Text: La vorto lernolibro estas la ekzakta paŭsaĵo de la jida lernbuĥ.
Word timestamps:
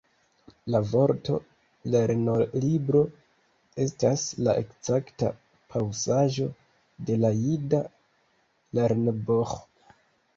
La 0.75 0.79
vorto 0.91 1.33
lernolibro 1.95 3.01
estas 3.83 4.23
la 4.47 4.55
ekzakta 4.61 5.29
paŭsaĵo 5.75 6.47
de 7.11 7.19
la 7.25 7.31
jida 7.41 7.83
lernbuĥ. 8.79 9.55